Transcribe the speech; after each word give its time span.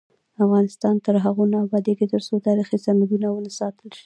افغانستان 0.43 0.95
تر 1.05 1.15
هغو 1.25 1.43
نه 1.51 1.57
ابادیږي، 1.65 2.05
ترڅو 2.13 2.35
تاریخي 2.47 2.77
سندونه 2.85 3.27
وساتل 3.31 3.85
نشي. 3.91 3.99